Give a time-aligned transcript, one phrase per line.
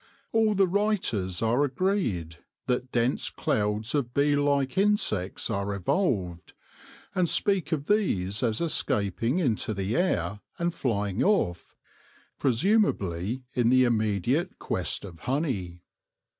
[0.31, 6.53] All the writers are agreed that dense clouds of bee like insects are evolved;
[7.13, 11.75] and speak of these as escaping into the air and flying off,
[12.39, 15.83] presumably in the immediate quest of honey.